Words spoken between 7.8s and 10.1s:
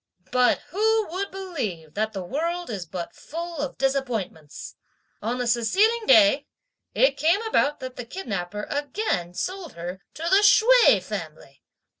that the kidnapper again sold her